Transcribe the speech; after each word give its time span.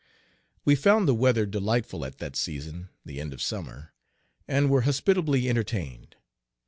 We 0.65 0.73
found 0.75 1.07
the 1.07 1.13
weather 1.13 1.45
delightful 1.45 2.03
at 2.05 2.17
that 2.17 2.35
season, 2.35 2.89
the 3.05 3.21
end 3.21 3.33
of 3.35 3.39
summer, 3.43 3.93
and 4.47 4.71
were 4.71 4.81
hospitably 4.81 5.47
entertained. 5.47 6.15